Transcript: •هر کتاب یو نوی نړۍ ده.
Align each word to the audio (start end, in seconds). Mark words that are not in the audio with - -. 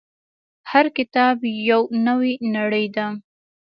•هر 0.71 0.85
کتاب 0.97 1.35
یو 1.69 1.81
نوی 2.07 2.33
نړۍ 2.55 2.85
ده. 2.95 3.07